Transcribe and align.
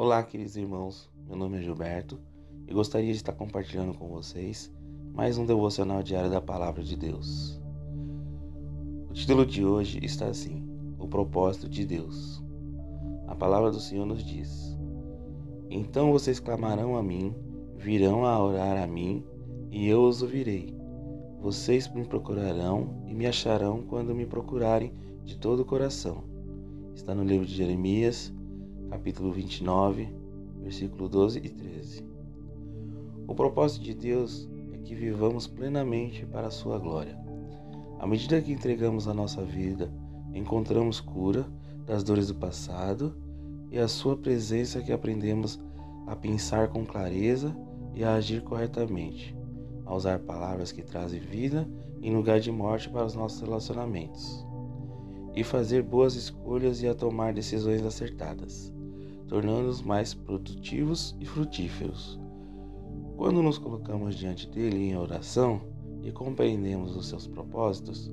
Olá, 0.00 0.22
queridos 0.22 0.56
irmãos. 0.56 1.10
Meu 1.26 1.36
nome 1.36 1.58
é 1.58 1.60
Gilberto 1.60 2.20
e 2.68 2.72
gostaria 2.72 3.10
de 3.10 3.16
estar 3.16 3.32
compartilhando 3.32 3.98
com 3.98 4.06
vocês 4.06 4.72
mais 5.12 5.36
um 5.38 5.44
devocional 5.44 6.04
diário 6.04 6.30
da 6.30 6.40
Palavra 6.40 6.84
de 6.84 6.96
Deus. 6.96 7.60
O 9.10 9.12
título 9.12 9.44
de 9.44 9.64
hoje 9.64 9.98
está 10.00 10.26
assim: 10.26 10.64
O 11.00 11.08
propósito 11.08 11.68
de 11.68 11.84
Deus. 11.84 12.40
A 13.26 13.34
palavra 13.34 13.72
do 13.72 13.80
Senhor 13.80 14.06
nos 14.06 14.22
diz: 14.22 14.78
Então 15.68 16.12
vocês 16.12 16.38
clamarão 16.38 16.96
a 16.96 17.02
mim, 17.02 17.34
virão 17.76 18.24
a 18.24 18.40
orar 18.40 18.80
a 18.80 18.86
mim, 18.86 19.24
e 19.68 19.88
eu 19.88 20.04
os 20.04 20.22
ouvirei. 20.22 20.72
Vocês 21.40 21.92
me 21.92 22.04
procurarão 22.04 23.02
e 23.04 23.12
me 23.12 23.26
acharão 23.26 23.82
quando 23.82 24.14
me 24.14 24.26
procurarem 24.26 24.92
de 25.24 25.36
todo 25.36 25.62
o 25.62 25.66
coração. 25.66 26.22
Está 26.94 27.16
no 27.16 27.24
livro 27.24 27.44
de 27.44 27.56
Jeremias, 27.56 28.32
capítulo 28.90 29.30
29, 29.32 30.08
versículo 30.62 31.08
12 31.08 31.38
e 31.40 31.48
13. 31.48 32.04
O 33.26 33.34
propósito 33.34 33.84
de 33.84 33.92
Deus 33.92 34.48
é 34.72 34.78
que 34.78 34.94
vivamos 34.94 35.46
plenamente 35.46 36.24
para 36.24 36.46
a 36.46 36.50
sua 36.50 36.78
glória. 36.78 37.18
À 37.98 38.06
medida 38.06 38.40
que 38.40 38.52
entregamos 38.52 39.06
a 39.06 39.12
nossa 39.12 39.44
vida, 39.44 39.92
encontramos 40.32 41.00
cura 41.00 41.46
das 41.84 42.02
dores 42.02 42.28
do 42.28 42.34
passado 42.34 43.14
e 43.70 43.78
a 43.78 43.88
sua 43.88 44.16
presença 44.16 44.80
que 44.80 44.92
aprendemos 44.92 45.60
a 46.06 46.16
pensar 46.16 46.68
com 46.68 46.86
clareza 46.86 47.54
e 47.94 48.02
a 48.02 48.14
agir 48.14 48.42
corretamente, 48.42 49.36
a 49.84 49.94
usar 49.94 50.20
palavras 50.20 50.72
que 50.72 50.82
trazem 50.82 51.20
vida 51.20 51.68
em 52.00 52.14
lugar 52.14 52.40
de 52.40 52.50
morte 52.50 52.88
para 52.88 53.04
os 53.04 53.14
nossos 53.14 53.40
relacionamentos, 53.40 54.46
e 55.34 55.44
fazer 55.44 55.82
boas 55.82 56.14
escolhas 56.14 56.82
e 56.82 56.88
a 56.88 56.94
tomar 56.94 57.34
decisões 57.34 57.84
acertadas 57.84 58.72
tornando-nos 59.28 59.82
mais 59.82 60.14
produtivos 60.14 61.14
e 61.20 61.26
frutíferos. 61.26 62.18
Quando 63.16 63.42
nos 63.42 63.58
colocamos 63.58 64.16
diante 64.16 64.48
dele 64.48 64.78
em 64.78 64.96
oração 64.96 65.60
e 66.02 66.10
compreendemos 66.10 66.96
os 66.96 67.08
seus 67.08 67.26
propósitos, 67.26 68.10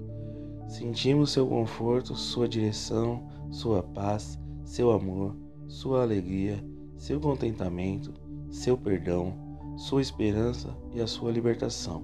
sentimos 0.67 1.31
seu 1.31 1.47
conforto, 1.47 2.15
sua 2.15 2.47
direção, 2.47 3.27
sua 3.49 3.81
paz, 3.81 4.39
seu 4.63 4.91
amor, 4.91 5.35
sua 5.67 6.01
alegria, 6.01 6.63
seu 6.97 7.19
contentamento, 7.19 8.13
seu 8.49 8.77
perdão, 8.77 9.33
sua 9.77 10.01
esperança 10.01 10.75
e 10.93 11.01
a 11.01 11.07
sua 11.07 11.31
libertação. 11.31 12.03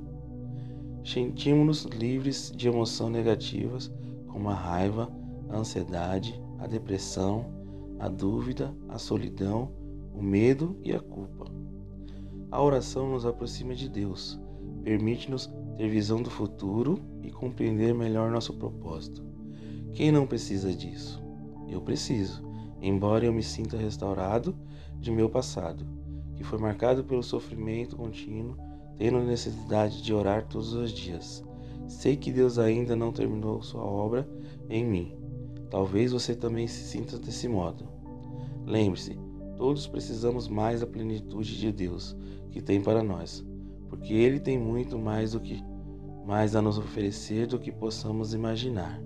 Sentimos-nos 1.04 1.86
livres 1.86 2.52
de 2.56 2.68
emoções 2.68 3.12
negativas 3.12 3.92
como 4.28 4.50
a 4.50 4.54
raiva, 4.54 5.12
a 5.50 5.58
ansiedade, 5.58 6.40
a 6.60 6.68
depressão, 6.68 7.61
a 8.02 8.08
dúvida, 8.08 8.76
a 8.90 8.98
solidão, 8.98 9.70
o 10.12 10.24
medo 10.24 10.76
e 10.84 10.92
a 10.92 11.00
culpa. 11.00 11.46
A 12.50 12.60
oração 12.60 13.12
nos 13.12 13.28
aproxima 13.28 13.76
de 13.76 13.88
Deus, 13.88 14.42
permite-nos 14.84 15.54
ter 15.78 15.88
visão 15.88 16.20
do 16.20 16.32
futuro 16.32 17.00
e 17.22 17.30
compreender 17.30 17.94
melhor 17.94 18.32
nosso 18.32 18.56
propósito. 18.56 19.24
Quem 19.94 20.12
não 20.12 20.26
precisa 20.26 20.74
disso? 20.74 21.22
Eu 21.70 21.80
preciso, 21.80 22.44
embora 22.82 23.24
eu 23.24 23.32
me 23.32 23.44
sinta 23.44 23.78
restaurado 23.78 24.56
de 25.00 25.12
meu 25.12 25.30
passado, 25.30 25.86
que 26.36 26.44
foi 26.44 26.58
marcado 26.58 27.04
pelo 27.04 27.22
sofrimento 27.22 27.96
contínuo, 27.96 28.58
tendo 28.98 29.20
necessidade 29.20 30.02
de 30.02 30.12
orar 30.12 30.48
todos 30.48 30.74
os 30.74 30.92
dias. 30.92 31.44
Sei 31.88 32.18
que 32.18 32.32
Deus 32.32 32.58
ainda 32.58 32.96
não 32.96 33.12
terminou 33.12 33.62
sua 33.62 33.84
obra 33.84 34.28
em 34.68 34.84
mim. 34.84 35.16
Talvez 35.70 36.12
você 36.12 36.36
também 36.36 36.68
se 36.68 36.84
sinta 36.84 37.20
desse 37.20 37.48
modo. 37.48 37.91
Lembre-se, 38.72 39.20
todos 39.58 39.86
precisamos 39.86 40.48
mais 40.48 40.80
da 40.80 40.88
plenitude 40.88 41.60
de 41.60 41.74
Deus 41.74 42.16
que 42.52 42.62
tem 42.62 42.82
para 42.82 43.04
nós, 43.04 43.46
porque 43.90 44.14
Ele 44.14 44.40
tem 44.40 44.58
muito 44.58 44.98
mais 44.98 45.34
do 45.34 45.42
que 45.42 45.62
mais 46.26 46.56
a 46.56 46.62
nos 46.62 46.78
oferecer 46.78 47.48
do 47.48 47.60
que 47.60 47.70
possamos 47.70 48.34
imaginar. 48.34 49.04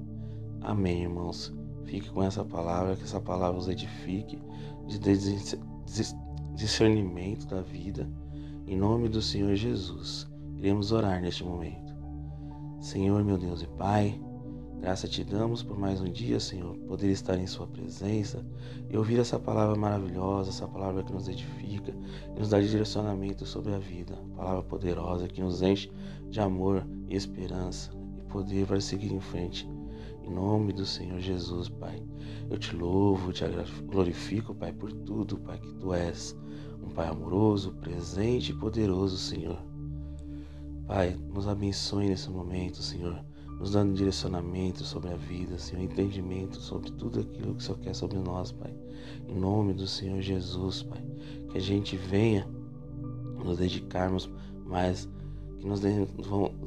Amém, 0.62 1.02
irmãos. 1.02 1.52
Fique 1.86 2.12
com 2.12 2.22
essa 2.22 2.46
palavra, 2.46 2.96
que 2.96 3.06
essa 3.06 3.20
palavra 3.20 3.60
os 3.60 3.68
edifique 3.68 4.40
de 4.86 5.00
discernimento 6.54 7.48
da 7.48 7.62
vida. 7.62 8.08
Em 8.68 8.78
nome 8.78 9.10
do 9.10 9.20
Senhor 9.20 9.56
Jesus, 9.56 10.28
iremos 10.58 10.92
orar 10.92 11.20
neste 11.20 11.44
momento. 11.44 11.96
Senhor, 12.80 13.24
meu 13.24 13.40
Deus 13.40 13.64
e 13.64 13.68
Pai, 13.68 14.22
Graça 14.82 15.08
te 15.08 15.24
damos 15.24 15.64
por 15.64 15.80
mais 15.80 16.00
um 16.00 16.12
dia, 16.12 16.40
Senhor, 16.40 16.78
poder 16.80 17.10
estar 17.10 17.40
em 17.40 17.48
Sua 17.48 17.66
presença 17.66 18.46
e 18.88 18.96
ouvir 18.96 19.20
essa 19.20 19.40
palavra 19.40 19.76
maravilhosa, 19.76 20.50
essa 20.50 20.68
palavra 20.68 21.02
que 21.02 21.12
nos 21.12 21.28
edifica 21.28 21.92
e 22.36 22.40
nos 22.40 22.50
dá 22.50 22.60
direcionamento 22.60 23.48
sobre 23.48 23.74
a 23.74 23.80
vida. 23.80 24.16
Palavra 24.36 24.62
poderosa 24.62 25.28
que 25.28 25.42
nos 25.42 25.64
enche 25.64 25.90
de 26.30 26.40
amor 26.40 26.86
e 27.08 27.16
esperança 27.16 27.92
e 28.20 28.22
poder 28.32 28.68
para 28.68 28.80
seguir 28.80 29.12
em 29.12 29.20
frente. 29.20 29.68
Em 30.24 30.30
nome 30.30 30.72
do 30.72 30.86
Senhor 30.86 31.20
Jesus, 31.20 31.68
Pai. 31.68 32.04
Eu 32.50 32.60
te 32.60 32.76
louvo, 32.76 33.34
te 33.34 33.44
glorifico, 33.88 34.54
Pai, 34.54 34.72
por 34.72 34.92
tudo, 34.92 35.38
Pai, 35.38 35.58
que 35.58 35.74
Tu 35.76 35.94
és. 35.94 36.38
Um 36.84 36.90
Pai 36.90 37.08
amoroso, 37.08 37.72
presente 37.76 38.52
e 38.52 38.56
poderoso, 38.56 39.18
Senhor. 39.18 39.58
Pai, 40.86 41.18
nos 41.34 41.48
abençoe 41.48 42.08
nesse 42.08 42.30
momento, 42.30 42.84
Senhor 42.84 43.26
nos 43.60 43.72
dando 43.72 43.94
direcionamento 43.94 44.84
sobre 44.84 45.12
a 45.12 45.16
vida, 45.16 45.58
Senhor, 45.58 45.82
entendimento 45.82 46.60
sobre 46.60 46.92
tudo 46.92 47.22
aquilo 47.22 47.56
que 47.56 47.62
o 47.62 47.66
Senhor 47.66 47.80
quer 47.80 47.96
sobre 47.96 48.20
nós, 48.20 48.52
Pai. 48.52 48.74
Em 49.28 49.36
nome 49.36 49.74
do 49.74 49.88
Senhor 49.88 50.22
Jesus, 50.22 50.84
Pai, 50.84 51.04
que 51.50 51.58
a 51.58 51.62
gente 51.62 51.96
venha 51.96 52.48
nos 53.44 53.58
dedicarmos 53.58 54.30
mais, 54.66 55.10
que 55.60 55.68
nós 55.68 55.82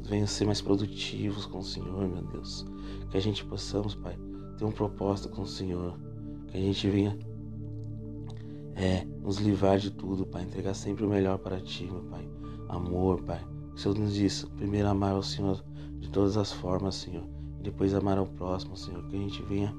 venha 0.08 0.26
ser 0.26 0.46
mais 0.46 0.60
produtivos 0.62 1.44
com 1.46 1.58
o 1.58 1.64
Senhor, 1.64 2.08
meu 2.08 2.22
Deus. 2.22 2.64
Que 3.10 3.16
a 3.16 3.20
gente 3.20 3.44
possamos, 3.44 3.94
Pai, 3.94 4.18
ter 4.56 4.64
um 4.64 4.72
propósito 4.72 5.28
com 5.28 5.42
o 5.42 5.46
Senhor. 5.46 5.98
Que 6.48 6.56
a 6.56 6.60
gente 6.60 6.88
venha 6.88 7.18
é, 8.74 9.04
nos 9.22 9.38
livrar 9.38 9.78
de 9.78 9.90
tudo, 9.90 10.24
Pai, 10.24 10.42
entregar 10.42 10.74
sempre 10.74 11.04
o 11.04 11.08
melhor 11.08 11.38
para 11.38 11.60
Ti, 11.60 11.84
meu 11.84 12.02
Pai. 12.04 12.26
Amor, 12.68 13.22
Pai. 13.22 13.44
O 13.74 13.78
Senhor 13.78 13.98
nos 13.98 14.14
diz, 14.14 14.44
primeiro 14.56 14.88
amar 14.88 15.12
ao 15.12 15.22
Senhor 15.22 15.62
de 15.98 16.08
todas 16.10 16.36
as 16.36 16.52
formas, 16.52 16.94
Senhor. 16.94 17.24
E 17.58 17.62
depois 17.62 17.94
amar 17.94 18.18
ao 18.18 18.26
próximo, 18.26 18.76
Senhor. 18.76 19.02
Que 19.08 19.16
a 19.16 19.20
gente 19.20 19.42
venha 19.42 19.74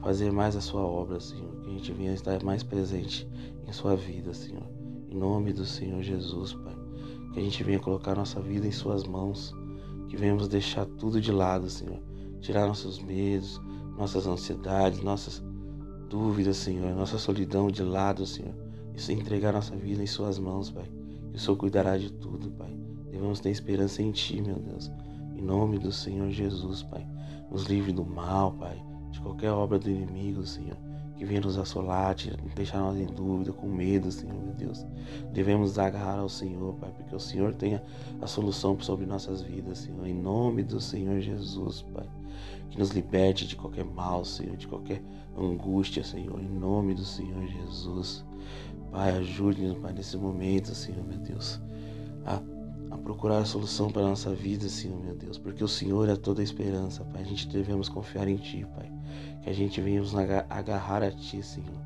fazer 0.00 0.30
mais 0.30 0.56
a 0.56 0.60
Sua 0.60 0.82
obra, 0.82 1.20
Senhor. 1.20 1.50
Que 1.62 1.70
a 1.70 1.72
gente 1.72 1.92
venha 1.92 2.12
estar 2.12 2.42
mais 2.42 2.62
presente 2.62 3.28
em 3.66 3.72
Sua 3.72 3.96
vida, 3.96 4.34
Senhor. 4.34 4.66
Em 5.08 5.16
nome 5.16 5.52
do 5.52 5.64
Senhor 5.64 6.02
Jesus, 6.02 6.52
Pai. 6.54 6.76
Que 7.32 7.40
a 7.40 7.42
gente 7.42 7.62
venha 7.62 7.78
colocar 7.78 8.14
nossa 8.14 8.40
vida 8.40 8.66
em 8.66 8.72
Suas 8.72 9.04
mãos. 9.04 9.54
Que 10.08 10.16
venhamos 10.16 10.48
deixar 10.48 10.84
tudo 10.84 11.20
de 11.20 11.32
lado, 11.32 11.68
Senhor. 11.70 12.00
Tirar 12.40 12.66
nossos 12.66 12.98
medos, 12.98 13.60
nossas 13.96 14.26
ansiedades, 14.26 15.02
nossas 15.02 15.42
dúvidas, 16.08 16.58
Senhor. 16.58 16.94
Nossa 16.94 17.18
solidão 17.18 17.70
de 17.70 17.82
lado, 17.82 18.26
Senhor. 18.26 18.54
E 18.94 19.12
entregar 19.12 19.52
nossa 19.52 19.74
vida 19.74 20.02
em 20.02 20.06
Suas 20.06 20.38
mãos, 20.38 20.70
Pai. 20.70 20.90
Que 21.30 21.36
o 21.36 21.40
Senhor 21.40 21.56
cuidará 21.56 21.96
de 21.96 22.12
tudo, 22.12 22.50
Pai. 22.50 22.76
Devemos 23.10 23.40
ter 23.40 23.50
esperança 23.50 24.02
em 24.02 24.10
Ti, 24.10 24.42
meu 24.42 24.56
Deus. 24.56 24.90
Em 25.42 25.44
nome 25.44 25.76
do 25.76 25.90
Senhor 25.90 26.30
Jesus, 26.30 26.84
Pai, 26.84 27.04
nos 27.50 27.64
livre 27.64 27.90
do 27.90 28.04
mal, 28.04 28.52
Pai, 28.52 28.80
de 29.10 29.20
qualquer 29.20 29.50
obra 29.50 29.76
do 29.76 29.90
inimigo, 29.90 30.46
Senhor, 30.46 30.76
que 31.16 31.24
venha 31.24 31.40
nos 31.40 31.58
assolar, 31.58 32.14
deixar 32.54 32.78
nós 32.78 32.96
em 32.96 33.06
dúvida, 33.06 33.52
com 33.52 33.66
medo, 33.66 34.12
Senhor, 34.12 34.40
meu 34.40 34.54
Deus. 34.54 34.86
Devemos 35.32 35.80
agarrar 35.80 36.20
ao 36.20 36.28
Senhor, 36.28 36.74
Pai, 36.74 36.92
porque 36.96 37.16
o 37.16 37.18
Senhor 37.18 37.52
tenha 37.54 37.82
a 38.20 38.26
solução 38.28 38.78
sobre 38.78 39.04
nossas 39.04 39.42
vidas, 39.42 39.78
Senhor, 39.78 40.06
em 40.06 40.14
nome 40.14 40.62
do 40.62 40.80
Senhor 40.80 41.20
Jesus, 41.20 41.82
Pai. 41.92 42.08
Que 42.70 42.78
nos 42.78 42.90
liberte 42.90 43.44
de 43.44 43.56
qualquer 43.56 43.84
mal, 43.84 44.24
Senhor, 44.24 44.56
de 44.56 44.68
qualquer 44.68 45.02
angústia, 45.36 46.04
Senhor, 46.04 46.40
em 46.40 46.48
nome 46.48 46.94
do 46.94 47.04
Senhor 47.04 47.44
Jesus. 47.48 48.24
Pai, 48.92 49.10
ajude-nos, 49.16 49.78
Pai, 49.78 49.92
nesse 49.92 50.16
momento, 50.16 50.72
Senhor, 50.72 51.02
meu 51.04 51.18
Deus, 51.18 51.60
procurar 53.02 53.38
a 53.38 53.44
solução 53.44 53.90
para 53.90 54.02
a 54.02 54.08
nossa 54.08 54.32
vida, 54.32 54.68
Senhor, 54.68 55.02
meu 55.02 55.14
Deus, 55.14 55.38
porque 55.38 55.62
o 55.62 55.68
Senhor 55.68 56.08
é 56.08 56.16
toda 56.16 56.40
a 56.40 56.44
esperança, 56.44 57.04
Pai. 57.04 57.22
A 57.22 57.24
gente 57.24 57.48
devemos 57.48 57.88
confiar 57.88 58.28
em 58.28 58.36
Ti, 58.36 58.66
Pai. 58.76 58.90
Que 59.42 59.50
a 59.50 59.52
gente 59.52 59.80
venha 59.80 60.00
nos 60.00 60.14
agarrar 60.14 61.02
a 61.02 61.10
Ti, 61.10 61.42
Senhor. 61.42 61.80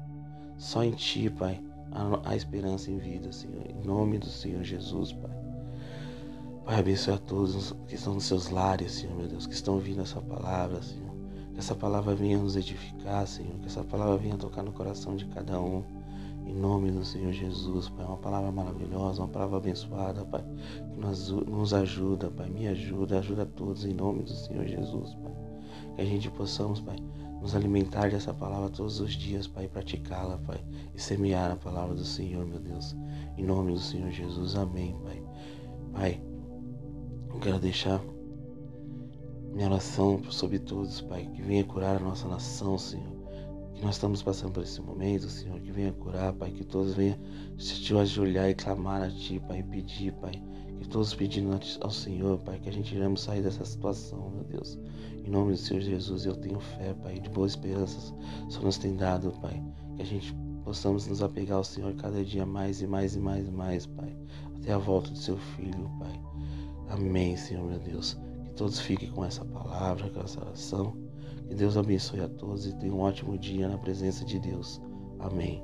Só 0.58 0.84
em 0.84 0.92
Ti, 0.92 1.30
Pai, 1.30 1.60
há 2.24 2.36
esperança 2.36 2.90
em 2.90 2.98
vida, 2.98 3.32
Senhor. 3.32 3.62
Em 3.68 3.86
nome 3.86 4.18
do 4.18 4.26
Senhor 4.26 4.62
Jesus, 4.62 5.12
Pai. 5.12 5.36
Pai, 6.64 6.80
abençoe 6.80 7.14
a 7.14 7.18
todos 7.18 7.74
que 7.86 7.94
estão 7.94 8.14
nos 8.14 8.24
seus 8.24 8.50
lares, 8.50 8.92
Senhor, 8.92 9.16
meu 9.16 9.28
Deus, 9.28 9.46
que 9.46 9.54
estão 9.54 9.74
ouvindo 9.74 10.02
essa 10.02 10.20
palavra, 10.20 10.82
Senhor. 10.82 11.14
Que 11.54 11.60
essa 11.60 11.74
palavra 11.74 12.14
venha 12.14 12.38
nos 12.38 12.56
edificar, 12.56 13.26
Senhor. 13.26 13.54
Que 13.60 13.66
essa 13.66 13.82
palavra 13.82 14.16
venha 14.18 14.36
tocar 14.36 14.62
no 14.62 14.72
coração 14.72 15.16
de 15.16 15.24
cada 15.26 15.60
um. 15.60 15.82
Em 16.46 16.54
nome 16.54 16.92
do 16.92 17.04
Senhor 17.04 17.32
Jesus, 17.32 17.88
Pai, 17.88 18.06
uma 18.06 18.18
palavra 18.18 18.52
maravilhosa, 18.52 19.20
uma 19.20 19.28
palavra 19.28 19.56
abençoada, 19.56 20.24
Pai, 20.24 20.44
que 20.92 21.00
nos, 21.00 21.28
nos 21.28 21.74
ajuda, 21.74 22.30
Pai, 22.30 22.48
me 22.48 22.68
ajuda, 22.68 23.18
ajuda 23.18 23.42
a 23.42 23.46
todos, 23.46 23.84
em 23.84 23.92
nome 23.92 24.22
do 24.22 24.30
Senhor 24.30 24.64
Jesus, 24.64 25.12
Pai. 25.14 25.32
Que 25.96 26.02
a 26.02 26.04
gente 26.04 26.30
possamos, 26.30 26.80
Pai, 26.80 26.96
nos 27.40 27.56
alimentar 27.56 28.10
dessa 28.10 28.32
palavra 28.32 28.70
todos 28.70 29.00
os 29.00 29.14
dias, 29.14 29.48
Pai, 29.48 29.66
praticá-la, 29.66 30.38
Pai, 30.38 30.64
e 30.94 31.02
semear 31.02 31.50
a 31.50 31.56
palavra 31.56 31.96
do 31.96 32.04
Senhor, 32.04 32.46
meu 32.46 32.60
Deus. 32.60 32.94
Em 33.36 33.44
nome 33.44 33.72
do 33.72 33.80
Senhor 33.80 34.12
Jesus, 34.12 34.54
amém, 34.54 34.96
Pai. 35.02 35.20
Pai, 35.92 36.22
eu 37.28 37.40
quero 37.40 37.58
deixar 37.58 38.00
minha 39.52 39.66
oração 39.66 40.22
sobre 40.30 40.60
todos, 40.60 41.00
Pai, 41.00 41.26
que 41.26 41.42
venha 41.42 41.64
curar 41.64 41.96
a 41.96 42.00
nossa 42.00 42.28
nação, 42.28 42.78
Senhor. 42.78 43.15
Que 43.76 43.84
nós 43.84 43.96
estamos 43.96 44.22
passando 44.22 44.52
por 44.52 44.62
esse 44.62 44.80
momento, 44.80 45.28
Senhor, 45.28 45.60
que 45.60 45.70
venha 45.70 45.92
curar, 45.92 46.32
Pai, 46.32 46.50
que 46.50 46.64
todos 46.64 46.94
venham 46.94 47.18
se 47.58 47.74
te 47.82 47.94
ajoelhar 47.94 48.48
e 48.48 48.54
clamar 48.54 49.02
a 49.02 49.10
Ti, 49.10 49.38
Pai, 49.46 49.58
e 49.58 49.62
pedir, 49.62 50.12
Pai, 50.14 50.42
que 50.80 50.88
todos 50.88 51.14
pedindo 51.14 51.58
ao 51.82 51.90
Senhor, 51.90 52.38
Pai, 52.38 52.58
que 52.58 52.70
a 52.70 52.72
gente 52.72 52.94
iremos 52.94 53.20
sair 53.20 53.42
dessa 53.42 53.66
situação, 53.66 54.30
meu 54.30 54.44
Deus. 54.44 54.78
Em 55.24 55.30
nome 55.30 55.52
do 55.52 55.58
Senhor 55.58 55.82
Jesus, 55.82 56.24
eu 56.24 56.34
tenho 56.36 56.58
fé, 56.58 56.94
Pai, 56.94 57.20
de 57.20 57.28
boas 57.28 57.52
esperanças 57.52 58.14
só 58.48 58.60
nos 58.60 58.78
tem 58.78 58.96
dado, 58.96 59.30
Pai. 59.42 59.62
Que 59.96 60.02
a 60.02 60.06
gente 60.06 60.34
possamos 60.64 61.06
nos 61.06 61.22
apegar 61.22 61.58
ao 61.58 61.64
Senhor 61.64 61.94
cada 61.96 62.24
dia 62.24 62.46
mais 62.46 62.80
e 62.80 62.86
mais 62.86 63.14
e 63.14 63.18
mais 63.18 63.46
e 63.46 63.50
mais, 63.50 63.86
Pai. 63.86 64.16
Até 64.56 64.72
a 64.72 64.78
volta 64.78 65.10
do 65.10 65.18
seu 65.18 65.36
Filho, 65.36 65.90
Pai. 65.98 66.20
Amém, 66.88 67.36
Senhor, 67.36 67.64
meu 67.68 67.78
Deus. 67.78 68.16
Que 68.44 68.54
todos 68.54 68.80
fiquem 68.80 69.10
com 69.10 69.24
essa 69.24 69.44
palavra, 69.44 70.08
com 70.08 70.20
essa 70.20 70.40
oração. 70.40 71.05
Que 71.48 71.54
Deus 71.54 71.76
abençoe 71.76 72.20
a 72.20 72.28
todos 72.28 72.66
e 72.66 72.76
tenham 72.78 72.98
um 72.98 73.00
ótimo 73.00 73.38
dia 73.38 73.68
na 73.68 73.78
presença 73.78 74.24
de 74.24 74.38
Deus. 74.38 74.80
Amém. 75.18 75.62